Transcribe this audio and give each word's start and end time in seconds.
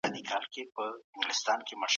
ایا 0.03 0.09
مسلکي 0.29 0.61
بڼوال 0.73 0.97
پسته 1.27 1.51
اخلي؟ 1.53 1.87